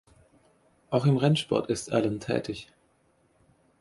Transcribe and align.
Auch 0.89 1.05
im 1.05 1.17
Rennsport 1.17 1.69
ist 1.69 1.91
Allen 1.91 2.19
tätig. 2.19 2.73